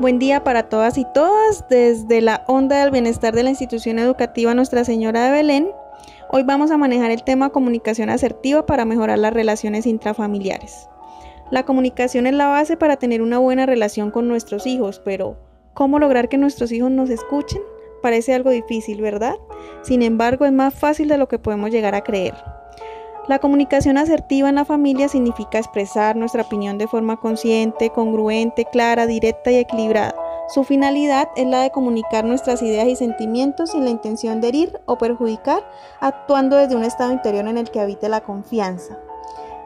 [0.00, 1.68] Buen día para todas y todas.
[1.68, 5.70] Desde la onda del bienestar de la institución educativa Nuestra Señora de Belén,
[6.30, 10.88] hoy vamos a manejar el tema comunicación asertiva para mejorar las relaciones intrafamiliares.
[11.50, 15.36] La comunicación es la base para tener una buena relación con nuestros hijos, pero
[15.74, 17.60] ¿cómo lograr que nuestros hijos nos escuchen?
[18.00, 19.36] Parece algo difícil, ¿verdad?
[19.82, 22.34] Sin embargo, es más fácil de lo que podemos llegar a creer.
[23.28, 29.06] La comunicación asertiva en la familia significa expresar nuestra opinión de forma consciente, congruente, clara,
[29.06, 30.16] directa y equilibrada.
[30.48, 34.80] Su finalidad es la de comunicar nuestras ideas y sentimientos sin la intención de herir
[34.86, 35.62] o perjudicar,
[36.00, 38.98] actuando desde un estado interior en el que habite la confianza.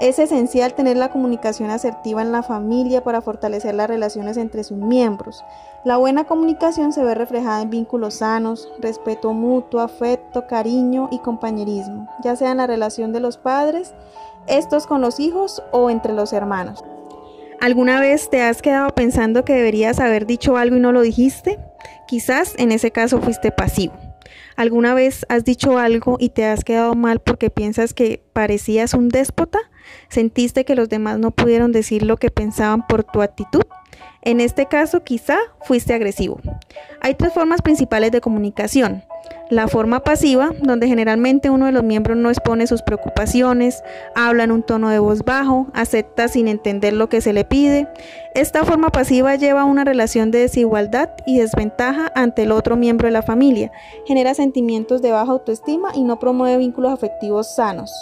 [0.00, 4.76] Es esencial tener la comunicación asertiva en la familia para fortalecer las relaciones entre sus
[4.76, 5.44] miembros.
[5.84, 12.08] La buena comunicación se ve reflejada en vínculos sanos, respeto mutuo, afecto, cariño y compañerismo,
[12.22, 13.94] ya sea en la relación de los padres,
[14.46, 16.84] estos con los hijos o entre los hermanos.
[17.60, 21.60] ¿Alguna vez te has quedado pensando que deberías haber dicho algo y no lo dijiste?
[22.06, 23.94] Quizás en ese caso fuiste pasivo.
[24.56, 29.08] ¿Alguna vez has dicho algo y te has quedado mal porque piensas que parecías un
[29.08, 29.58] déspota?
[30.08, 33.62] ¿Sentiste que los demás no pudieron decir lo que pensaban por tu actitud?
[34.22, 36.40] En este caso, quizá fuiste agresivo.
[37.00, 39.04] Hay tres formas principales de comunicación.
[39.50, 43.82] La forma pasiva, donde generalmente uno de los miembros no expone sus preocupaciones,
[44.14, 47.86] habla en un tono de voz bajo, acepta sin entender lo que se le pide.
[48.34, 53.06] Esta forma pasiva lleva a una relación de desigualdad y desventaja ante el otro miembro
[53.06, 53.70] de la familia,
[54.06, 57.92] genera sentimientos de baja autoestima y no promueve vínculos afectivos sanos.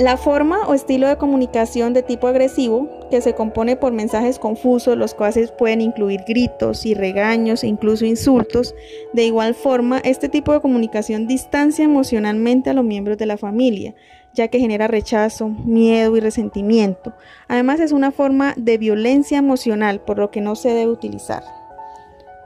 [0.00, 4.96] La forma o estilo de comunicación de tipo agresivo, que se compone por mensajes confusos,
[4.96, 8.74] los cuales pueden incluir gritos y regaños e incluso insultos,
[9.12, 13.94] de igual forma, este tipo de comunicación distancia emocionalmente a los miembros de la familia,
[14.32, 17.12] ya que genera rechazo, miedo y resentimiento.
[17.46, 21.44] Además, es una forma de violencia emocional, por lo que no se debe utilizar.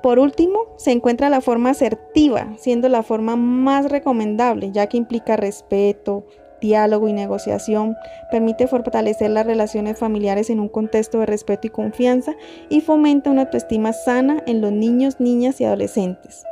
[0.03, 5.37] Por último, se encuentra la forma asertiva, siendo la forma más recomendable, ya que implica
[5.37, 6.27] respeto,
[6.65, 7.99] diálogo y negociación,
[8.31, 12.33] permite fortalecer las relaciones familiares en un contexto de respeto y confianza
[12.71, 16.45] y fomenta una autoestima sana en los niños, niñas y adolescentes.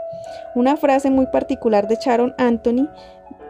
[0.55, 2.91] Una frase muy particular de Sharon Anthony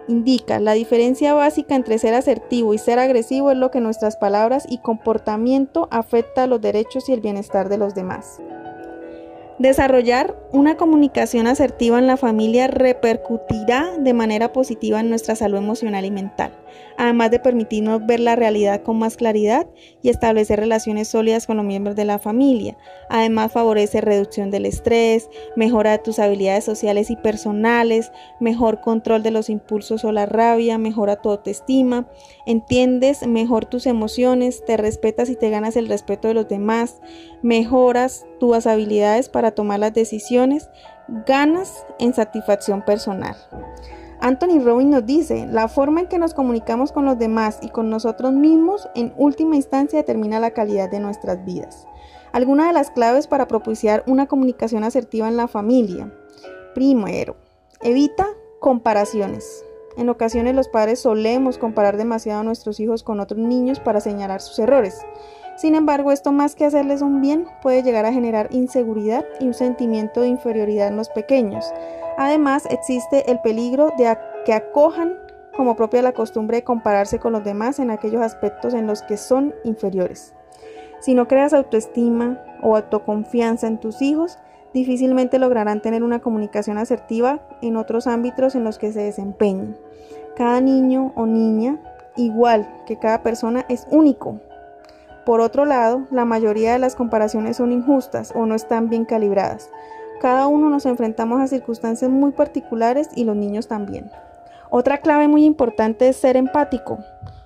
[0.06, 4.64] indica la diferencia básica entre ser asertivo y ser agresivo es lo que nuestras palabras
[4.68, 8.40] y comportamiento afecta a los derechos y el bienestar de los demás.
[9.62, 16.04] Desarrollar una comunicación asertiva en la familia repercutirá de manera positiva en nuestra salud emocional
[16.04, 16.52] y mental,
[16.98, 19.68] además de permitirnos ver la realidad con más claridad
[20.02, 22.76] y establecer relaciones sólidas con los miembros de la familia.
[23.08, 29.30] Además favorece reducción del estrés, mejora de tus habilidades sociales y personales, mejor control de
[29.30, 32.08] los impulsos o la rabia, mejora tu autoestima,
[32.46, 37.00] entiendes mejor tus emociones, te respetas y te ganas el respeto de los demás,
[37.42, 40.70] mejoras tus habilidades para tomar las decisiones,
[41.26, 43.36] ganas en satisfacción personal.
[44.20, 47.90] Anthony Robbins nos dice, la forma en que nos comunicamos con los demás y con
[47.90, 51.88] nosotros mismos en última instancia determina la calidad de nuestras vidas.
[52.32, 56.12] Algunas de las claves para propiciar una comunicación asertiva en la familia.
[56.72, 57.36] Primero,
[57.80, 58.28] evita
[58.60, 59.64] comparaciones.
[59.96, 64.40] En ocasiones los padres solemos comparar demasiado a nuestros hijos con otros niños para señalar
[64.40, 65.00] sus errores.
[65.56, 69.54] Sin embargo, esto más que hacerles un bien puede llegar a generar inseguridad y un
[69.54, 71.72] sentimiento de inferioridad en los pequeños.
[72.16, 75.14] Además, existe el peligro de que acojan
[75.56, 79.16] como propia la costumbre de compararse con los demás en aquellos aspectos en los que
[79.16, 80.34] son inferiores.
[81.00, 84.38] Si no creas autoestima o autoconfianza en tus hijos,
[84.72, 89.76] difícilmente lograrán tener una comunicación asertiva en otros ámbitos en los que se desempeñen.
[90.36, 91.78] Cada niño o niña,
[92.16, 94.40] igual que cada persona, es único
[95.24, 99.70] por otro lado, la mayoría de las comparaciones son injustas o no están bien calibradas.
[100.20, 104.10] Cada uno nos enfrentamos a circunstancias muy particulares y los niños también.
[104.70, 106.98] Otra clave muy importante es ser empático.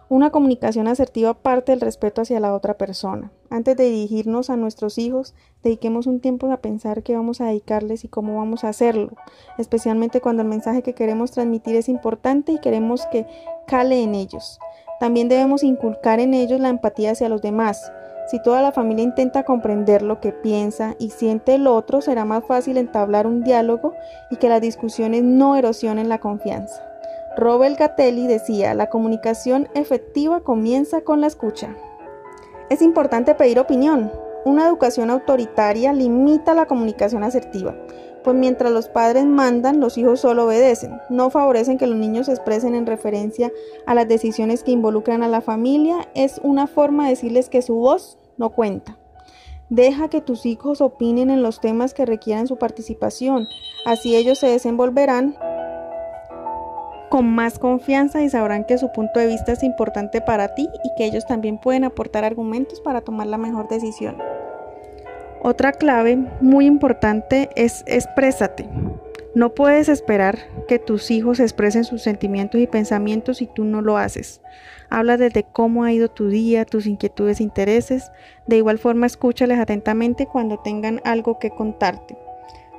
[0.09, 3.33] Una comunicación asertiva parte del respeto hacia la otra persona.
[3.50, 5.34] Antes de dirigirnos a nuestros hijos,
[5.65, 9.11] dediquemos un tiempo a pensar qué vamos a dedicarles y cómo vamos a hacerlo,
[9.58, 13.26] especialmente cuando el mensaje que queremos transmitir es importante y queremos que
[13.67, 14.61] cale en ellos.
[15.00, 17.91] También debemos inculcar en ellos la empatía hacia los demás.
[18.29, 22.44] Si toda la familia intenta comprender lo que piensa y siente el otro, será más
[22.44, 23.93] fácil entablar un diálogo
[24.31, 26.95] y que las discusiones no erosionen la confianza.
[27.37, 31.77] Robert Gatelli decía, la comunicación efectiva comienza con la escucha.
[32.71, 34.11] Es importante pedir opinión.
[34.44, 37.75] Una educación autoritaria limita la comunicación asertiva
[38.27, 41.00] pues mientras los padres mandan, los hijos solo obedecen.
[41.11, 43.53] No favorecen que los niños se expresen en referencia
[43.87, 46.09] a las decisiones que involucran a la familia.
[46.17, 48.99] Es una forma de decirles que su voz no cuenta.
[49.71, 53.47] Deja que tus hijos opinen en los temas que requieran su participación,
[53.85, 55.37] así ellos se desenvolverán
[57.08, 60.94] con más confianza y sabrán que su punto de vista es importante para ti y
[60.97, 64.17] que ellos también pueden aportar argumentos para tomar la mejor decisión.
[65.43, 68.69] Otra clave muy importante es exprésate.
[69.37, 73.99] No puedes esperar que tus hijos expresen sus sentimientos y pensamientos si tú no lo
[73.99, 74.41] haces.
[74.88, 78.11] Habla desde cómo ha ido tu día, tus inquietudes e intereses.
[78.47, 82.17] De igual forma, escúchales atentamente cuando tengan algo que contarte.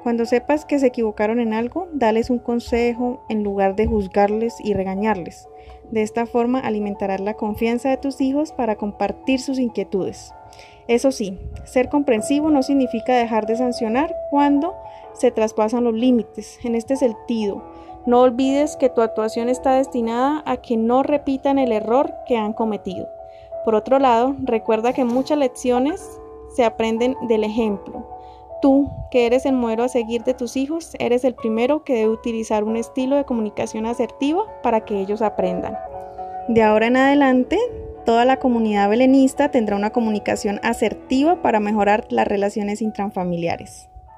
[0.08, 4.74] Cuando sepas que se equivocaron en algo, dales un consejo en lugar de juzgarles y
[4.74, 5.50] regañarles.
[5.92, 10.34] De esta forma alimentarás la confianza de tus hijos para compartir sus inquietudes.
[10.88, 14.76] Eso sí, ser comprensivo no significa dejar de sancionar cuando
[15.12, 16.58] se traspasan los límites.
[16.64, 17.66] En este sentido,
[18.06, 22.54] no olvides que tu actuación está destinada a que no repitan el error que han
[22.54, 23.10] cometido.
[23.66, 26.18] Por otro lado, recuerda que muchas lecciones
[26.56, 28.17] se aprenden del ejemplo.
[28.62, 32.10] Tú, que eres el modelo a seguir de tus hijos, eres el primero que debe
[32.10, 35.76] utilizar un estilo de comunicación asertiva para que ellos aprendan.
[36.48, 37.60] De ahora en adelante,
[38.06, 43.90] toda la comunidad belenista tendrá una comunicación asertiva para mejorar las relaciones intrafamiliares.